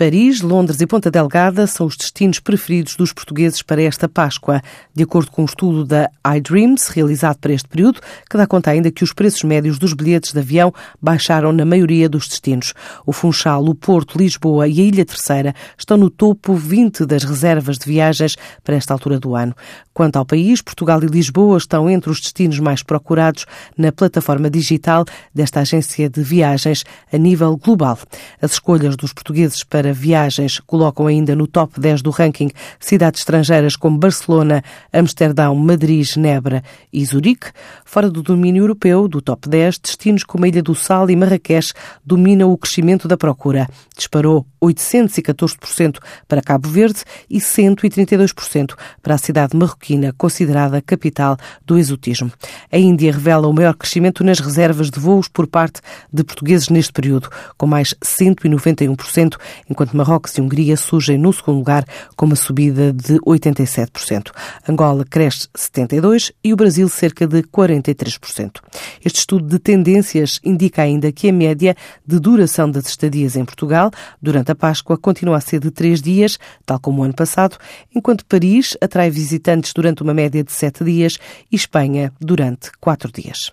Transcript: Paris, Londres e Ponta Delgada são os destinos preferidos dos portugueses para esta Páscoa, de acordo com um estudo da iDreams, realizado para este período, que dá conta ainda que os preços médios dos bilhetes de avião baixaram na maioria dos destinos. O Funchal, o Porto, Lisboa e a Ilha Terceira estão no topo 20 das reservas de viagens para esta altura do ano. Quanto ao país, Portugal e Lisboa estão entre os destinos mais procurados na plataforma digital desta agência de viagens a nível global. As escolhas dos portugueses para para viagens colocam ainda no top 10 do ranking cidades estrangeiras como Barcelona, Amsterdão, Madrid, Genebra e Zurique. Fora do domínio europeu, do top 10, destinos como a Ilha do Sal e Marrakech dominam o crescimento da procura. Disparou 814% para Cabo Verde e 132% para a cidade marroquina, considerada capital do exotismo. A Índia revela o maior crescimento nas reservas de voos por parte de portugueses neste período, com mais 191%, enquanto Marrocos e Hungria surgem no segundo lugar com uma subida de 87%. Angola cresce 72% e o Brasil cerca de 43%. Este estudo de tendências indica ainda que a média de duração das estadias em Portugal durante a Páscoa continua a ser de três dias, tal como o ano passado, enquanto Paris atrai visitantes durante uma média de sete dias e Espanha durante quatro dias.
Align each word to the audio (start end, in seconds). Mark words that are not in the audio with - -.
Paris, 0.00 0.40
Londres 0.40 0.80
e 0.80 0.86
Ponta 0.86 1.10
Delgada 1.10 1.66
são 1.66 1.84
os 1.86 1.94
destinos 1.94 2.40
preferidos 2.40 2.96
dos 2.96 3.12
portugueses 3.12 3.60
para 3.60 3.82
esta 3.82 4.08
Páscoa, 4.08 4.62
de 4.94 5.02
acordo 5.02 5.30
com 5.30 5.42
um 5.42 5.44
estudo 5.44 5.84
da 5.84 6.08
iDreams, 6.38 6.88
realizado 6.88 7.36
para 7.36 7.52
este 7.52 7.68
período, 7.68 8.00
que 8.30 8.38
dá 8.38 8.46
conta 8.46 8.70
ainda 8.70 8.90
que 8.90 9.04
os 9.04 9.12
preços 9.12 9.44
médios 9.44 9.78
dos 9.78 9.92
bilhetes 9.92 10.32
de 10.32 10.38
avião 10.38 10.72
baixaram 11.02 11.52
na 11.52 11.66
maioria 11.66 12.08
dos 12.08 12.26
destinos. 12.26 12.72
O 13.04 13.12
Funchal, 13.12 13.62
o 13.62 13.74
Porto, 13.74 14.16
Lisboa 14.16 14.66
e 14.66 14.80
a 14.80 14.84
Ilha 14.84 15.04
Terceira 15.04 15.54
estão 15.76 15.98
no 15.98 16.08
topo 16.08 16.54
20 16.54 17.04
das 17.04 17.22
reservas 17.22 17.76
de 17.76 17.84
viagens 17.84 18.36
para 18.64 18.76
esta 18.76 18.94
altura 18.94 19.20
do 19.20 19.36
ano. 19.36 19.54
Quanto 19.92 20.16
ao 20.16 20.24
país, 20.24 20.62
Portugal 20.62 21.04
e 21.04 21.08
Lisboa 21.08 21.58
estão 21.58 21.90
entre 21.90 22.08
os 22.08 22.22
destinos 22.22 22.58
mais 22.58 22.82
procurados 22.82 23.44
na 23.76 23.92
plataforma 23.92 24.48
digital 24.48 25.04
desta 25.34 25.60
agência 25.60 26.08
de 26.08 26.22
viagens 26.22 26.84
a 27.12 27.18
nível 27.18 27.54
global. 27.58 27.98
As 28.40 28.52
escolhas 28.52 28.96
dos 28.96 29.12
portugueses 29.12 29.62
para 29.62 29.89
para 29.90 29.92
viagens 29.92 30.60
colocam 30.60 31.06
ainda 31.06 31.34
no 31.34 31.46
top 31.46 31.80
10 31.80 32.02
do 32.02 32.10
ranking 32.10 32.50
cidades 32.78 33.20
estrangeiras 33.20 33.74
como 33.76 33.98
Barcelona, 33.98 34.62
Amsterdão, 34.92 35.54
Madrid, 35.56 36.04
Genebra 36.04 36.62
e 36.92 37.04
Zurique. 37.04 37.48
Fora 37.84 38.08
do 38.08 38.22
domínio 38.22 38.62
europeu, 38.62 39.08
do 39.08 39.20
top 39.20 39.48
10, 39.48 39.78
destinos 39.78 40.22
como 40.22 40.44
a 40.44 40.48
Ilha 40.48 40.62
do 40.62 40.74
Sal 40.74 41.10
e 41.10 41.16
Marrakech 41.16 41.72
dominam 42.04 42.52
o 42.52 42.58
crescimento 42.58 43.08
da 43.08 43.16
procura. 43.16 43.66
Disparou 43.96 44.46
814% 44.62 45.98
para 46.28 46.42
Cabo 46.42 46.68
Verde 46.68 47.02
e 47.28 47.38
132% 47.38 48.74
para 49.02 49.14
a 49.14 49.18
cidade 49.18 49.56
marroquina, 49.56 50.14
considerada 50.16 50.82
capital 50.82 51.36
do 51.64 51.78
exotismo. 51.78 52.30
A 52.70 52.78
Índia 52.78 53.12
revela 53.12 53.48
o 53.48 53.52
maior 53.52 53.74
crescimento 53.74 54.22
nas 54.22 54.38
reservas 54.38 54.90
de 54.90 55.00
voos 55.00 55.26
por 55.26 55.46
parte 55.46 55.80
de 56.12 56.22
portugueses 56.22 56.68
neste 56.68 56.92
período, 56.92 57.28
com 57.56 57.66
mais 57.66 57.94
191%, 58.04 59.36
enquanto 59.68 59.79
Marrocos 59.92 60.36
e 60.36 60.40
Hungria 60.40 60.76
surgem 60.76 61.16
no 61.18 61.32
segundo 61.32 61.58
lugar 61.58 61.84
com 62.16 62.26
uma 62.26 62.36
subida 62.36 62.92
de 62.92 63.18
87%. 63.20 64.30
Angola 64.68 65.04
cresce 65.04 65.48
72% 65.56 66.32
e 66.42 66.52
o 66.52 66.56
Brasil 66.56 66.88
cerca 66.88 67.26
de 67.26 67.42
43%. 67.42 68.60
Este 69.04 69.20
estudo 69.20 69.46
de 69.46 69.58
tendências 69.58 70.40
indica 70.44 70.82
ainda 70.82 71.10
que 71.12 71.28
a 71.28 71.32
média 71.32 71.74
de 72.06 72.18
duração 72.18 72.70
das 72.70 72.86
estadias 72.86 73.36
em 73.36 73.44
Portugal 73.44 73.90
durante 74.20 74.52
a 74.52 74.54
Páscoa 74.54 74.98
continua 74.98 75.36
a 75.36 75.40
ser 75.40 75.60
de 75.60 75.70
três 75.70 76.00
dias, 76.02 76.38
tal 76.66 76.78
como 76.78 77.00
o 77.00 77.04
ano 77.04 77.14
passado, 77.14 77.56
enquanto 77.94 78.24
Paris 78.26 78.76
atrai 78.80 79.10
visitantes 79.10 79.72
durante 79.72 80.02
uma 80.02 80.14
média 80.14 80.42
de 80.44 80.52
sete 80.52 80.84
dias 80.84 81.18
e 81.50 81.56
Espanha 81.56 82.12
durante 82.20 82.70
quatro 82.80 83.10
dias. 83.12 83.52